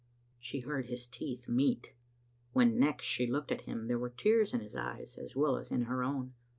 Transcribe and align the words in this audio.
She 0.39 0.61
heard 0.61 0.87
his 0.87 1.05
teeth 1.05 1.47
meet. 1.47 1.93
When 2.53 2.79
next 2.79 3.05
she 3.05 3.27
looked 3.27 3.51
at 3.51 3.65
him, 3.65 3.85
there 3.85 3.99
were 3.99 4.09
tears 4.09 4.51
in 4.51 4.59
his 4.61 4.75
eyes 4.75 5.15
as 5.15 5.35
well 5.35 5.57
as 5.57 5.69
in 5.69 5.83
her 5.83 6.01
own. 6.03 6.33